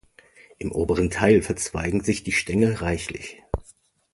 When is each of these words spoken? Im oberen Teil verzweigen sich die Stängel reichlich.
Im 0.57 0.71
oberen 0.71 1.11
Teil 1.11 1.43
verzweigen 1.43 2.01
sich 2.01 2.23
die 2.23 2.31
Stängel 2.31 2.73
reichlich. 2.73 3.39